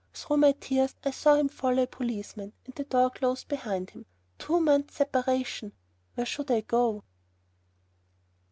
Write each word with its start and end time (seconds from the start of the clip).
Through 0.15 0.37
my 0.37 0.53
tears 0.53 0.95
I 1.05 1.11
saw 1.11 1.35
him 1.35 1.47
follow 1.47 1.83
a 1.83 1.85
policeman, 1.85 2.53
and 2.65 2.73
the 2.73 2.85
door 2.85 3.11
closed 3.11 3.47
behind 3.47 3.91
him. 3.91 4.07
Two 4.39 4.59
months' 4.59 4.95
separation! 4.95 5.73
Where 6.15 6.25
should 6.25 6.49
I 6.49 6.61
go? 6.61 7.03